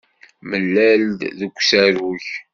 Nemlal-d 0.49 1.17
deg 1.39 1.53
usarug. 1.59 2.27